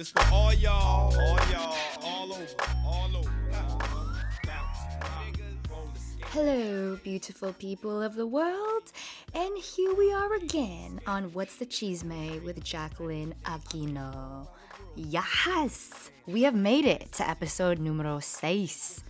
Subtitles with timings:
[0.00, 2.46] This for all y'all, all y'all, all over,
[2.86, 3.30] all over.
[6.28, 8.92] Hello, beautiful people of the world,
[9.34, 14.48] and here we are again on What's the Chisme with Jacqueline Aquino.
[14.96, 19.04] Yes, we have made it to episode numero seis.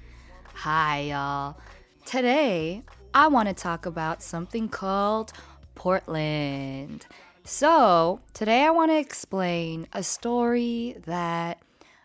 [0.54, 1.56] Hi, y'all.
[2.04, 2.82] Today,
[3.14, 5.32] I want to talk about something called
[5.76, 7.06] Portland.
[7.44, 11.62] So, today I want to explain a story that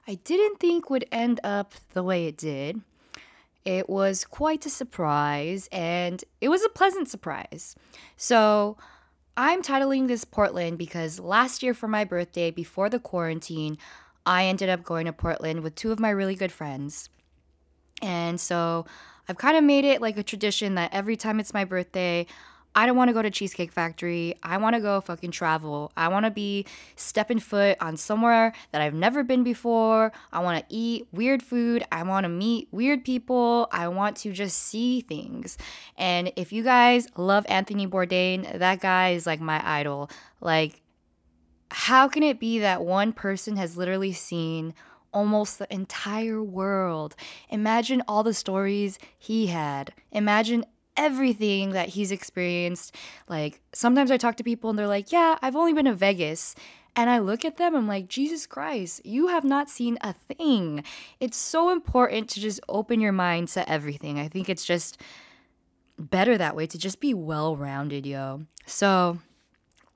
[0.07, 2.81] I didn't think would end up the way it did.
[3.65, 7.75] It was quite a surprise, and it was a pleasant surprise.
[8.15, 8.77] So,
[9.37, 13.77] I'm titling this Portland because last year for my birthday, before the quarantine,
[14.25, 17.09] I ended up going to Portland with two of my really good friends.
[18.01, 18.85] And so
[19.27, 22.25] I've kind of made it like a tradition that every time it's my birthday,
[22.75, 24.35] I don't want to go to Cheesecake Factory.
[24.43, 25.93] I want to go fucking travel.
[25.95, 26.65] I want to be
[26.97, 30.11] stepping foot on somewhere that I've never been before.
[30.33, 31.85] I want to eat weird food.
[31.91, 33.69] I want to meet weird people.
[33.71, 35.57] I want to just see things.
[35.97, 40.09] And if you guys love Anthony Bourdain, that guy is like my idol.
[40.41, 40.81] Like,
[41.71, 44.73] how can it be that one person has literally seen
[45.13, 47.15] almost the entire world?
[47.49, 49.93] Imagine all the stories he had.
[50.11, 50.65] Imagine
[50.97, 52.95] everything that he's experienced.
[53.27, 56.55] Like, sometimes I talk to people and they're like, Yeah, I've only been to Vegas.
[56.97, 60.81] And I look at them, I'm like, Jesus Christ, you have not seen a thing.
[61.19, 64.17] It's so important to just open your mind to everything.
[64.17, 65.01] I think it's just
[65.99, 68.45] better that way to just be well rounded, yo.
[68.65, 69.19] So,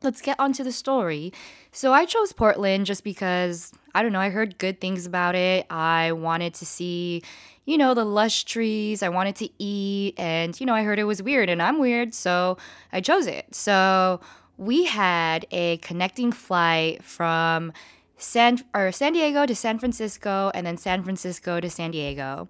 [0.02, 1.34] let's get onto the story.
[1.72, 5.66] So I chose Portland just because I don't know, I heard good things about it.
[5.70, 7.24] I wanted to see,
[7.66, 9.04] you know, the lush trees.
[9.04, 12.14] I wanted to eat and you know, I heard it was weird and I'm weird,
[12.14, 12.58] so
[12.94, 13.54] I chose it.
[13.54, 14.22] So
[14.58, 17.74] we had a connecting flight from
[18.18, 22.48] San or San Diego to San Francisco and then San Francisco to San Diego.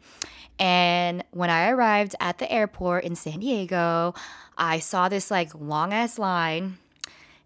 [0.58, 4.14] And when I arrived at the airport in San Diego,
[4.58, 6.78] I saw this like long ass line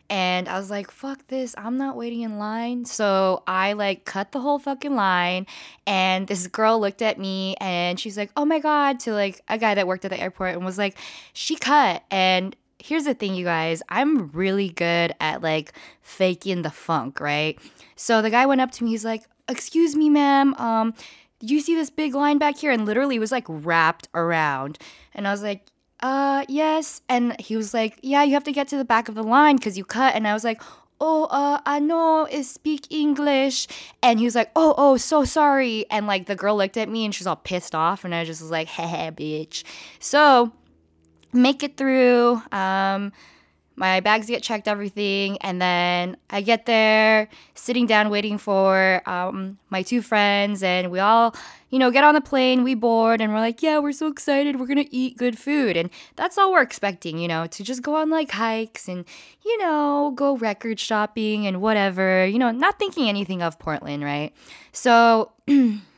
[0.09, 2.85] and I was like, fuck this, I'm not waiting in line.
[2.85, 5.47] So I like cut the whole fucking line.
[5.87, 9.57] And this girl looked at me and she's like, oh my God, to like a
[9.57, 10.97] guy that worked at the airport and was like,
[11.33, 12.03] she cut.
[12.11, 17.57] And here's the thing, you guys, I'm really good at like faking the funk, right?
[17.95, 20.93] So the guy went up to me, he's like, excuse me, ma'am, um,
[21.39, 22.71] you see this big line back here?
[22.71, 24.77] And literally was like wrapped around.
[25.13, 25.65] And I was like,
[26.03, 27.01] uh, yes.
[27.07, 29.55] And he was like, yeah, you have to get to the back of the line
[29.55, 30.15] because you cut.
[30.15, 30.61] And I was like,
[30.99, 33.67] oh, uh, I know is speak English.
[34.03, 35.85] And he was like, oh, oh, so sorry.
[35.89, 38.03] And like the girl looked at me and she's all pissed off.
[38.03, 39.63] And I just was like, heh, bitch.
[39.99, 40.51] So
[41.31, 42.41] make it through.
[42.51, 43.13] Um,
[43.75, 49.57] my bags get checked, everything, and then I get there, sitting down, waiting for um,
[49.69, 51.35] my two friends, and we all,
[51.69, 52.63] you know, get on the plane.
[52.63, 54.59] We board, and we're like, yeah, we're so excited.
[54.59, 57.95] We're gonna eat good food, and that's all we're expecting, you know, to just go
[57.95, 59.05] on like hikes and,
[59.43, 64.33] you know, go record shopping and whatever, you know, not thinking anything of Portland, right?
[64.71, 65.31] So.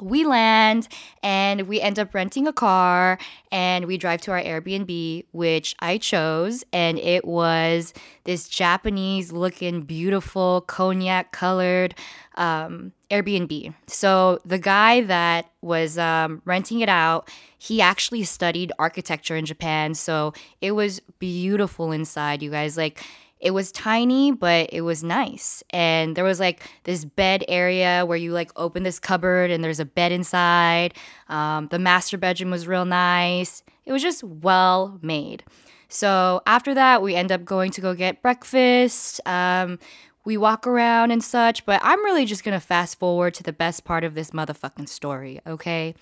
[0.00, 0.88] we land
[1.22, 3.18] and we end up renting a car
[3.50, 6.64] and we drive to our Airbnb, which I chose.
[6.72, 11.94] And it was this Japanese looking, beautiful, cognac colored
[12.36, 13.74] um, Airbnb.
[13.86, 19.94] So the guy that was um, renting it out, he actually studied architecture in Japan.
[19.94, 22.76] So it was beautiful inside, you guys.
[22.76, 23.02] Like,
[23.40, 25.62] it was tiny, but it was nice.
[25.70, 29.80] And there was like this bed area where you like open this cupboard and there's
[29.80, 30.94] a bed inside.
[31.28, 33.62] Um, the master bedroom was real nice.
[33.84, 35.44] It was just well made.
[35.88, 39.20] So after that, we end up going to go get breakfast.
[39.26, 39.78] Um,
[40.24, 43.84] we walk around and such, but I'm really just gonna fast forward to the best
[43.84, 45.94] part of this motherfucking story, okay?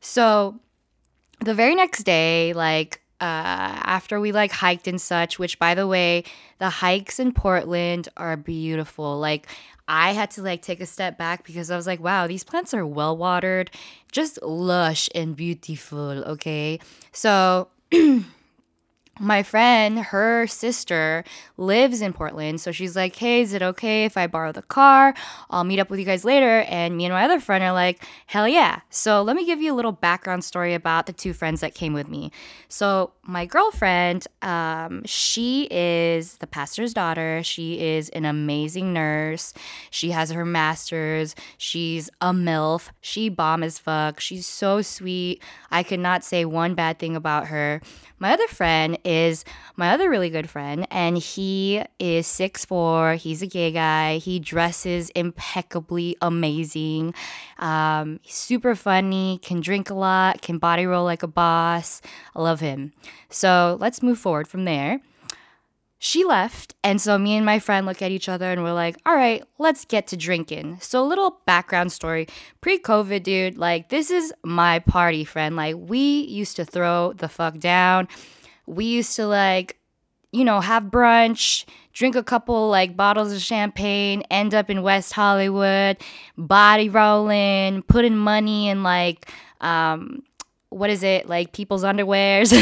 [0.00, 0.58] So
[1.40, 5.86] the very next day, like uh, after we like hiked and such, which by the
[5.86, 6.24] way,
[6.58, 9.18] the hikes in Portland are beautiful.
[9.18, 9.48] Like,
[9.88, 12.74] I had to like take a step back because I was like, wow, these plants
[12.74, 13.70] are well watered,
[14.12, 16.24] just lush and beautiful.
[16.24, 16.80] Okay.
[17.12, 17.68] So,
[19.18, 21.24] my friend, her sister
[21.56, 22.60] lives in Portland.
[22.60, 25.14] So she's like, hey, is it okay if I borrow the car?
[25.48, 26.60] I'll meet up with you guys later.
[26.68, 28.80] And me and my other friend are like, hell yeah.
[28.90, 31.94] So let me give you a little background story about the two friends that came
[31.94, 32.30] with me.
[32.68, 37.42] So my girlfriend, um, she is the pastor's daughter.
[37.42, 39.54] She is an amazing nurse.
[39.90, 41.34] She has her master's.
[41.56, 42.90] She's a MILF.
[43.00, 44.20] She bomb as fuck.
[44.20, 45.42] She's so sweet.
[45.70, 47.80] I could not say one bad thing about her.
[48.18, 49.44] My other friend is
[49.76, 53.16] my other really good friend, and he is 6'4.
[53.16, 54.18] He's a gay guy.
[54.18, 57.14] He dresses impeccably amazing.
[57.58, 62.02] Um, super funny, can drink a lot, can body roll like a boss.
[62.34, 62.92] I love him.
[63.30, 65.00] So let's move forward from there
[65.98, 66.74] she left.
[66.84, 69.42] And so me and my friend look at each other and we're like, all right,
[69.58, 70.78] let's get to drinking.
[70.80, 72.28] So, a little background story
[72.60, 75.56] pre COVID, dude, like, this is my party friend.
[75.56, 78.08] Like, we used to throw the fuck down.
[78.66, 79.78] We used to, like,
[80.32, 85.12] you know, have brunch, drink a couple like bottles of champagne, end up in West
[85.12, 85.96] Hollywood,
[86.36, 89.30] body rolling, putting money in like
[89.62, 90.22] um
[90.68, 92.52] what is it like people's underwears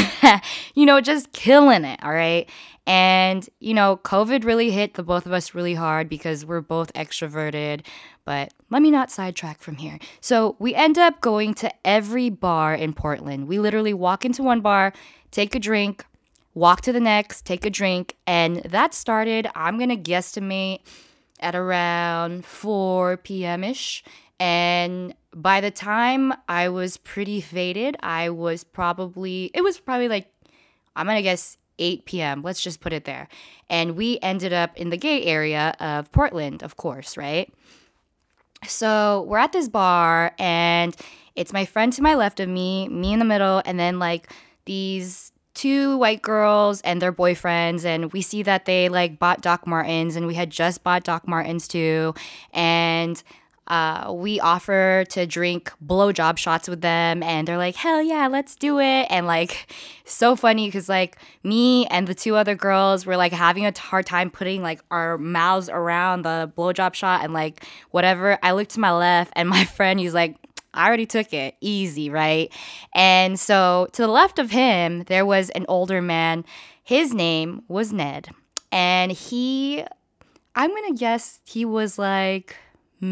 [0.75, 2.49] you know just killing it all right
[2.87, 6.93] and, you know, COVID really hit the both of us really hard because we're both
[6.93, 7.81] extroverted.
[8.25, 9.99] But let me not sidetrack from here.
[10.21, 13.47] So we end up going to every bar in Portland.
[13.47, 14.93] We literally walk into one bar,
[15.31, 16.05] take a drink,
[16.53, 18.15] walk to the next, take a drink.
[18.25, 20.79] And that started, I'm going to guesstimate,
[21.39, 23.63] at around 4 p.m.
[23.63, 24.03] ish.
[24.39, 30.31] And by the time I was pretty faded, I was probably, it was probably like,
[30.95, 32.41] I'm going to guess 8 p.m.
[32.41, 33.27] Let's just put it there.
[33.69, 37.53] And we ended up in the gay area of Portland, of course, right?
[38.67, 40.95] So we're at this bar, and
[41.35, 44.31] it's my friend to my left of me, me in the middle, and then like
[44.65, 49.65] these two white girls and their boyfriends and we see that they like bought Doc
[49.65, 52.13] Martens and we had just bought Doc Martens too
[52.53, 53.23] and
[53.67, 58.55] uh, we offer to drink blowjob shots with them, and they're like, hell yeah, let's
[58.55, 59.07] do it.
[59.09, 59.71] And like,
[60.05, 64.05] so funny because like me and the two other girls were like having a hard
[64.05, 68.37] time putting like our mouths around the blowjob shot and like whatever.
[68.43, 70.37] I looked to my left, and my friend, he's like,
[70.75, 71.55] I already took it.
[71.61, 72.51] Easy, right?
[72.93, 76.45] And so to the left of him, there was an older man.
[76.83, 78.29] His name was Ned.
[78.71, 79.83] And he,
[80.53, 82.57] I'm going to guess he was like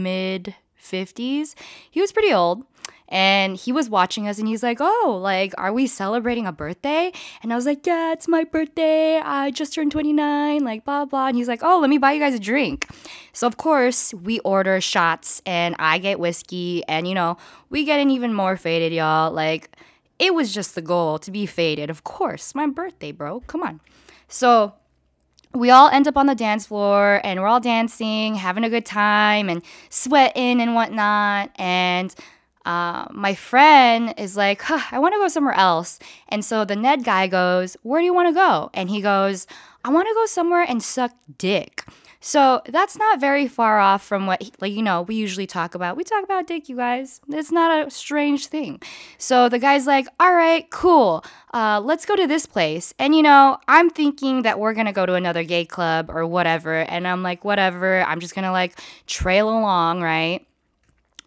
[0.02, 1.56] mid 50s.
[1.90, 2.66] He was pretty old
[3.10, 7.12] and he was watching us and he's like, Oh, like, are we celebrating a birthday?
[7.42, 9.20] And I was like, Yeah, it's my birthday.
[9.20, 11.28] I just turned 29, like, blah, blah.
[11.28, 12.88] And he's like, Oh, let me buy you guys a drink.
[13.32, 17.38] So, of course, we order shots and I get whiskey and, you know,
[17.70, 19.32] we getting even more faded, y'all.
[19.32, 19.76] Like,
[20.20, 21.90] it was just the goal to be faded.
[21.90, 23.42] Of course, my birthday, bro.
[23.42, 23.80] Come on.
[24.28, 24.74] So,
[25.54, 28.86] we all end up on the dance floor and we're all dancing, having a good
[28.86, 31.52] time and sweating and whatnot.
[31.56, 32.14] And
[32.66, 36.00] uh, my friend is like, huh, I want to go somewhere else.
[36.30, 38.70] And so the Ned guy goes, Where do you want to go?
[38.74, 39.48] And he goes,
[39.84, 41.84] I want to go somewhere and suck dick.
[42.26, 45.98] So that's not very far off from what, like, you know, we usually talk about.
[45.98, 47.20] We talk about dick, you guys.
[47.28, 48.82] It's not a strange thing.
[49.18, 51.26] So the guy's like, all right, cool.
[51.54, 52.94] Uh, let's go to this place.
[52.98, 56.26] And, you know, I'm thinking that we're going to go to another gay club or
[56.26, 56.74] whatever.
[56.84, 58.02] And I'm like, whatever.
[58.04, 60.48] I'm just going to like trail along, right?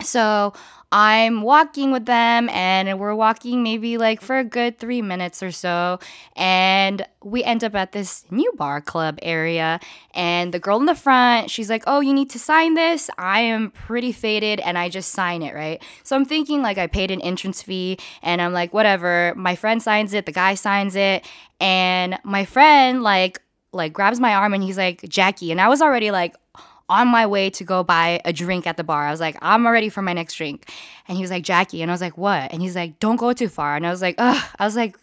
[0.06, 0.53] So
[0.93, 5.50] I'm walking with them and we're walking maybe like for a good three minutes or
[5.50, 5.99] so.
[6.37, 9.81] And we end up at this new bar club area.
[10.14, 13.11] And the girl in the front, she's like, Oh, you need to sign this.
[13.19, 15.82] I am pretty faded and I just sign it, right?
[16.05, 19.35] So I'm thinking like I paid an entrance fee and I'm like, whatever.
[19.37, 21.26] My friend signs it, the guy signs it.
[21.61, 23.41] And my friend, like,
[23.72, 25.51] like grabs my arm and he's like, Jackie.
[25.51, 26.36] And I was already like,
[26.88, 29.06] on my way to go buy a drink at the bar.
[29.06, 30.70] I was like, I'm ready for my next drink.
[31.08, 31.82] And he was like, Jackie.
[31.82, 32.52] And I was like, what?
[32.52, 33.76] And he's like, don't go too far.
[33.76, 34.43] And I was like, ugh.
[34.58, 34.96] I was like,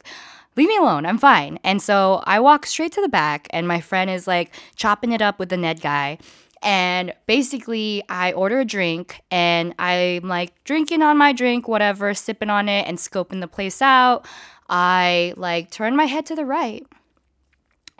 [0.55, 1.05] leave me alone.
[1.05, 1.59] I'm fine.
[1.63, 5.21] And so I walk straight to the back, and my friend is like chopping it
[5.21, 6.19] up with the Ned guy.
[6.61, 12.49] And basically, I order a drink and I'm like drinking on my drink, whatever, sipping
[12.49, 14.25] on it and scoping the place out.
[14.69, 16.87] I like turn my head to the right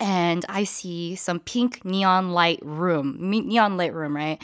[0.04, 4.40] and I see some pink neon light room, neon lit room, right?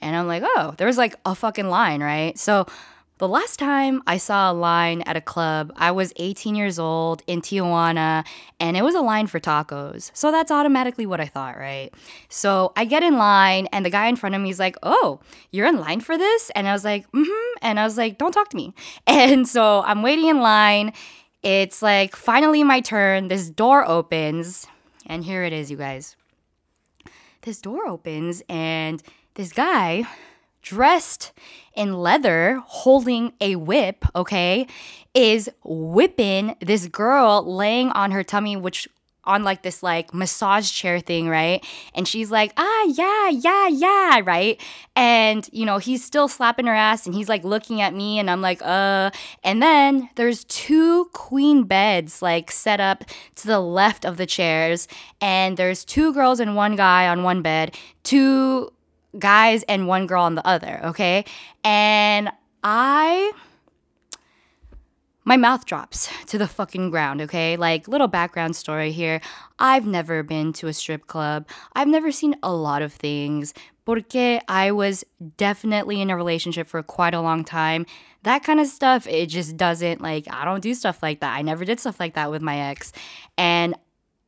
[0.00, 2.36] And I'm like, oh, there's like a fucking line, right?
[2.38, 2.66] So
[3.18, 7.22] the last time I saw a line at a club, I was 18 years old
[7.26, 8.24] in Tijuana,
[8.58, 10.10] and it was a line for tacos.
[10.14, 11.90] So that's automatically what I thought, right?
[12.30, 15.20] So I get in line, and the guy in front of me is like, Oh,
[15.50, 16.50] you're in line for this?
[16.54, 17.58] And I was like, Mm hmm.
[17.60, 18.72] And I was like, Don't talk to me.
[19.06, 20.94] And so I'm waiting in line.
[21.42, 23.28] It's like finally my turn.
[23.28, 24.66] This door opens.
[25.06, 26.16] And here it is, you guys.
[27.42, 29.02] This door opens, and
[29.34, 30.04] this guy,
[30.62, 31.32] dressed
[31.74, 34.66] in leather, holding a whip, okay,
[35.12, 38.88] is whipping this girl laying on her tummy, which
[39.24, 41.64] on like this like massage chair thing, right?
[41.94, 44.60] And she's like, ah, yeah, yeah, yeah, right?
[44.96, 48.30] And, you know, he's still slapping her ass and he's like looking at me and
[48.30, 49.10] I'm like, uh.
[49.44, 53.04] And then there's two queen beds like set up
[53.36, 54.88] to the left of the chairs.
[55.20, 58.72] And there's two girls and one guy on one bed, two
[59.18, 61.24] guys and one girl on the other, okay?
[61.64, 62.30] And
[62.62, 63.32] I
[65.24, 67.56] my mouth drops to the fucking ground, okay?
[67.56, 69.20] Like, little background story here.
[69.58, 71.48] I've never been to a strip club.
[71.74, 73.54] I've never seen a lot of things.
[73.84, 75.04] Porque I was
[75.36, 77.84] definitely in a relationship for quite a long time.
[78.22, 81.34] That kind of stuff, it just doesn't, like, I don't do stuff like that.
[81.34, 82.92] I never did stuff like that with my ex.
[83.36, 83.74] And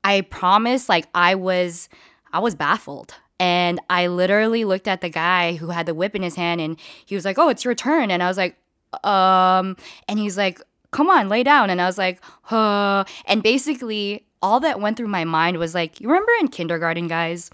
[0.03, 1.89] I promise, like, I was,
[2.33, 3.15] I was baffled.
[3.39, 6.79] And I literally looked at the guy who had the whip in his hand and
[7.05, 8.11] he was like, oh, it's your turn.
[8.11, 8.57] And I was like,
[9.03, 9.77] um,
[10.09, 10.61] and he's like,
[10.95, 11.71] come on, lay down.
[11.71, 13.05] And I was like, huh.
[13.27, 17.51] And basically, all that went through my mind was like, you remember in kindergarten, guys?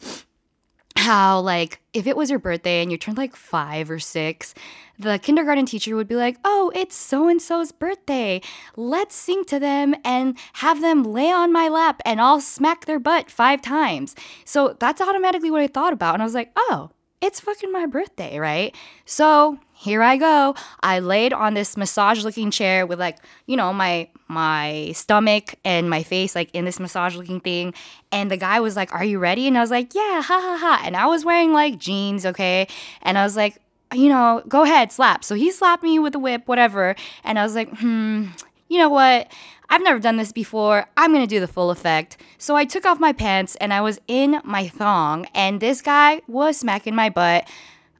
[0.96, 4.52] How, like, if it was your birthday and you turned like five or six,
[4.98, 8.42] the kindergarten teacher would be like, Oh, it's so and so's birthday.
[8.76, 12.98] Let's sing to them and have them lay on my lap and I'll smack their
[12.98, 14.14] butt five times.
[14.44, 16.14] So that's automatically what I thought about.
[16.14, 18.74] And I was like, Oh, it's fucking my birthday, right?
[19.04, 20.54] So here I go.
[20.82, 25.90] I laid on this massage looking chair with like, you know, my my stomach and
[25.90, 27.74] my face like in this massage looking thing.
[28.12, 29.46] And the guy was like, Are you ready?
[29.46, 30.82] And I was like, Yeah, ha ha ha.
[30.84, 32.68] And I was wearing like jeans, okay?
[33.02, 33.60] And I was like,
[33.92, 35.24] you know, go ahead, slap.
[35.24, 36.94] So he slapped me with a whip, whatever.
[37.24, 38.26] And I was like, hmm,
[38.68, 39.30] you know what?
[39.70, 40.86] I've never done this before.
[40.96, 42.16] I'm gonna do the full effect.
[42.38, 46.20] So I took off my pants and I was in my thong, and this guy
[46.26, 47.48] was smacking my butt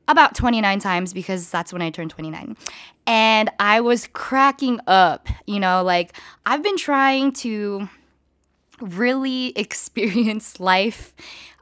[0.09, 2.57] about 29 times because that's when I turned 29.
[3.07, 7.89] And I was cracking up, you know, like I've been trying to
[8.81, 11.15] really experience life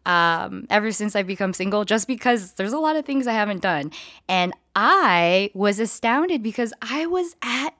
[0.06, 3.60] um, ever since I've become single, just because there's a lot of things I haven't
[3.60, 3.92] done.
[4.28, 7.74] And I was astounded because I was at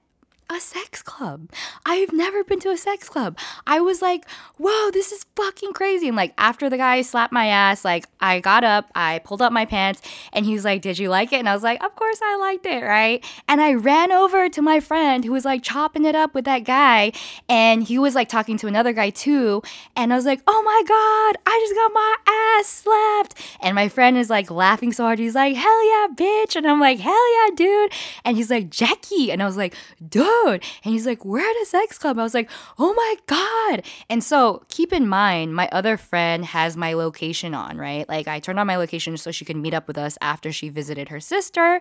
[0.49, 1.47] a sex club.
[1.85, 3.37] I've never been to a sex club.
[3.67, 4.27] I was like,
[4.57, 6.07] whoa, this is fucking crazy.
[6.07, 9.53] And like after the guy slapped my ass, like I got up, I pulled up
[9.53, 10.01] my pants,
[10.33, 11.37] and he was like, Did you like it?
[11.37, 13.23] And I was like, Of course I liked it, right?
[13.47, 16.63] And I ran over to my friend who was like chopping it up with that
[16.63, 17.11] guy,
[17.47, 19.61] and he was like talking to another guy too.
[19.95, 22.15] And I was like, Oh my god, I just got my
[22.59, 23.35] ass slapped.
[23.61, 25.19] And my friend is like laughing so hard.
[25.19, 26.55] He's like, Hell yeah, bitch.
[26.55, 27.91] And I'm like, Hell yeah, dude.
[28.25, 29.31] And he's like, Jackie.
[29.31, 29.75] And I was like,
[30.07, 32.19] Dude And he's like, we're at a sex club.
[32.19, 33.85] I was like, oh my God.
[34.09, 38.07] And so keep in mind, my other friend has my location on, right?
[38.07, 40.69] Like I turned on my location so she could meet up with us after she
[40.69, 41.79] visited her sister.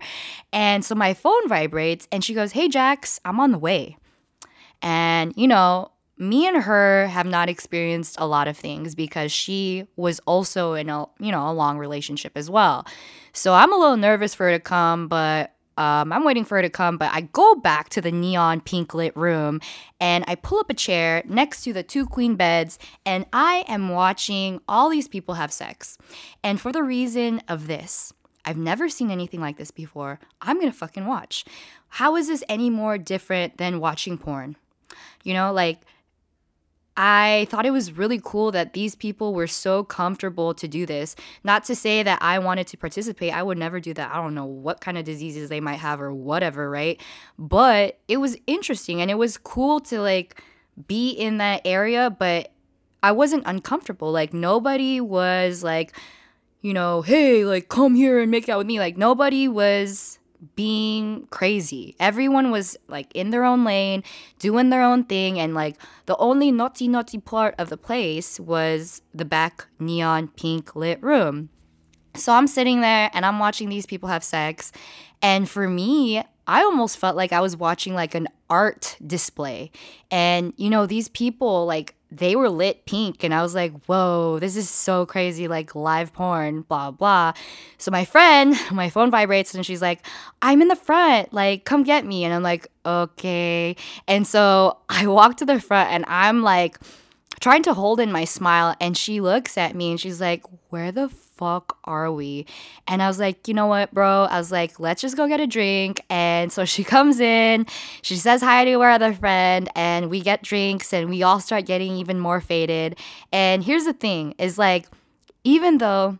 [0.53, 3.97] And so my phone vibrates and she goes, hey, Jax, I'm on the way.
[4.83, 9.87] And, you know, me and her have not experienced a lot of things because she
[9.97, 12.85] was also in a you know a long relationship as well
[13.33, 16.63] so i'm a little nervous for her to come but um, I'm waiting for her
[16.63, 19.61] to come, but I go back to the neon pink lit room
[20.01, 23.91] and I pull up a chair next to the two queen beds and I am
[23.91, 25.97] watching all these people have sex.
[26.43, 28.13] And for the reason of this,
[28.45, 30.19] I've never seen anything like this before.
[30.43, 31.45] I'm gonna fucking watch.
[31.89, 34.57] How is this any more different than watching porn?
[35.23, 35.83] You know, like,
[36.99, 41.14] I thought it was really cool that these people were so comfortable to do this.
[41.45, 44.12] Not to say that I wanted to participate, I would never do that.
[44.12, 47.00] I don't know what kind of diseases they might have or whatever, right?
[47.38, 50.43] But it was interesting and it was cool to like
[50.88, 52.52] be in that area, but
[53.02, 54.11] I wasn't uncomfortable.
[54.11, 55.97] Like, nobody was like,
[56.61, 58.81] you know, hey, like, come here and make out with me.
[58.81, 60.18] Like, nobody was
[60.54, 61.97] being crazy.
[61.99, 64.02] Everyone was like in their own lane,
[64.38, 65.76] doing their own thing, and like
[66.07, 71.49] the only naughty naughty part of the place was the back neon pink lit room.
[72.14, 74.73] So I'm sitting there and I'm watching these people have sex.
[75.23, 79.71] And for me, I almost felt like I was watching like an art display.
[80.11, 84.38] And, you know, these people, like, they were lit pink and I was like, whoa,
[84.38, 87.35] this is so crazy, like live porn, blah, blah.
[87.77, 90.05] So my friend, my phone vibrates and she's like,
[90.41, 92.25] I'm in the front, like, come get me.
[92.25, 93.77] And I'm like, okay.
[94.07, 96.79] And so I walk to the front and I'm like
[97.41, 100.91] trying to hold in my smile and she looks at me and she's like, where
[100.91, 102.47] the fuck are we?
[102.87, 104.25] And I was like, you know what, bro?
[104.25, 106.02] I was like, let's just go get a drink.
[106.11, 107.66] And so she comes in,
[108.02, 111.64] she says hi to our other friend, and we get drinks and we all start
[111.64, 112.99] getting even more faded.
[113.33, 114.87] And here's the thing is like,
[115.45, 116.18] even though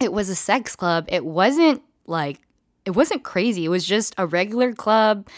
[0.00, 2.40] it was a sex club, it wasn't like,
[2.86, 3.66] it wasn't crazy.
[3.66, 5.28] It was just a regular club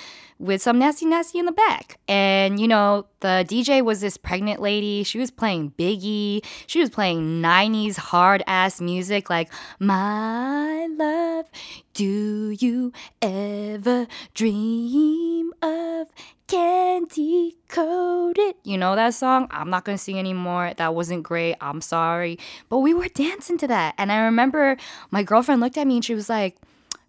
[0.43, 1.99] with some nasty nasty in the back.
[2.09, 5.05] And you know, the DJ was this pregnant lady.
[5.05, 6.45] She was playing Biggie.
[6.67, 11.47] She was playing 90s hard ass music like My love,
[11.95, 16.09] do you ever dream of
[16.49, 18.57] candy coated?
[18.65, 19.47] You know that song?
[19.53, 20.73] I'm not gonna sing anymore.
[20.77, 21.57] That wasn't great.
[21.61, 22.39] I'm sorry.
[22.69, 23.95] But we were dancing to that.
[23.97, 24.77] And I remember
[25.13, 26.57] my girlfriend looked at me and she was like,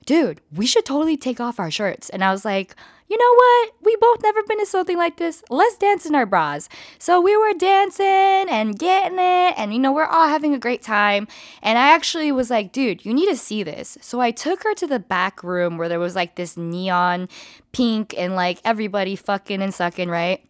[0.05, 2.09] dude, we should totally take off our shirts.
[2.09, 2.75] And I was like,
[3.09, 3.73] you know what?
[3.81, 5.43] We both never been to something like this.
[5.49, 6.67] Let's dance in our bras.
[6.97, 10.81] So we were dancing and getting it, and you know, we're all having a great
[10.81, 11.27] time.
[11.61, 13.97] And I actually was like, dude, you need to see this.
[14.01, 17.29] So I took her to the back room where there was like this neon
[17.71, 20.43] pink and like everybody fucking and sucking, right?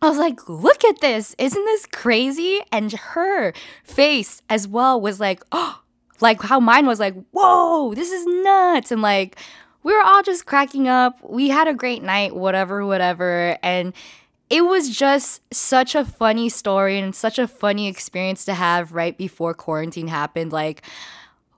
[0.00, 1.34] I was like, look at this.
[1.38, 2.60] Isn't this crazy?
[2.72, 3.52] And her
[3.84, 5.81] face as well was like, oh,
[6.22, 8.92] like how mine was like, whoa, this is nuts.
[8.92, 9.38] And like,
[9.82, 11.18] we were all just cracking up.
[11.28, 13.58] We had a great night, whatever, whatever.
[13.62, 13.92] And
[14.48, 19.16] it was just such a funny story and such a funny experience to have right
[19.18, 20.52] before quarantine happened.
[20.52, 20.82] Like,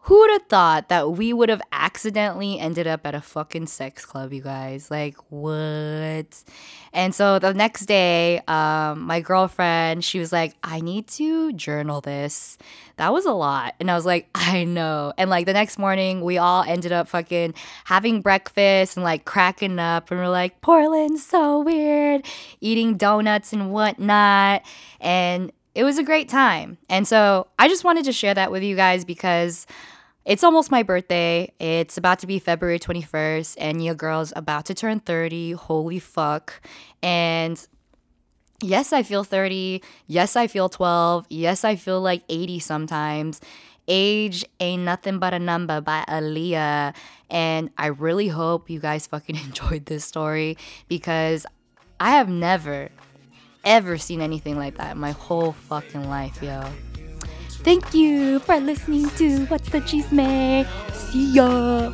[0.05, 4.05] who would have thought that we would have accidentally ended up at a fucking sex
[4.05, 4.91] club, you guys?
[4.91, 6.45] Like, what?
[6.93, 12.03] And so the next day, um, my girlfriend, she was like, I need to journal
[12.03, 12.59] this.
[12.99, 13.77] That was a lot.
[13.81, 15.15] And I was like, I know.
[15.17, 19.79] And like the next morning, we all ended up fucking having breakfast and like cracking
[19.79, 20.11] up.
[20.11, 22.27] And we're like, Portland's so weird,
[22.61, 24.65] eating donuts and whatnot.
[25.01, 26.77] And it was a great time.
[26.91, 29.67] And so I just wanted to share that with you guys because
[30.25, 31.52] it's almost my birthday.
[31.59, 35.52] It's about to be February 21st, and your girl's about to turn 30.
[35.52, 36.62] Holy fuck.
[37.02, 37.64] And
[38.62, 39.83] yes, I feel 30.
[40.07, 41.26] Yes, I feel 12.
[41.28, 43.40] Yes, I feel like 80 sometimes.
[43.87, 46.95] Age ain't nothing but a number by Aaliyah.
[47.28, 50.57] And I really hope you guys fucking enjoyed this story
[50.88, 51.45] because
[52.00, 52.88] I have never,
[53.62, 56.64] ever seen anything like that in my whole fucking life, yo.
[57.64, 60.66] Thank you for listening to What's the Chisme.
[60.92, 61.90] See ya.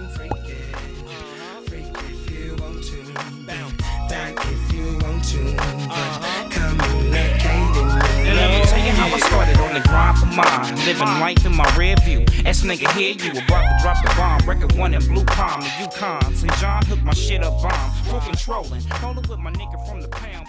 [8.90, 10.74] How I started on the grind for mine.
[10.84, 12.20] Living life in my rear view.
[12.61, 14.46] Nigga here, you about to drop the bomb.
[14.46, 16.35] Record one in Blue Palm, the Yukon.
[16.35, 16.52] St.
[16.59, 17.90] John hooked my shit up bomb.
[18.04, 18.83] Full controlling.
[19.02, 20.39] Rolling with my nigga from the pound.